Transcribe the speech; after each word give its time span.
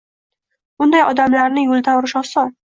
Unday 0.85 1.03
odamlarni 1.09 1.67
yo‘ldan 1.67 2.01
urish 2.01 2.17
oson. 2.25 2.51